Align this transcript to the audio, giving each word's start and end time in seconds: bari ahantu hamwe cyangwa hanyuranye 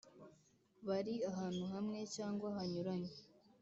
bari 0.87 1.13
ahantu 1.29 1.63
hamwe 1.73 1.99
cyangwa 2.15 2.47
hanyuranye 2.57 3.13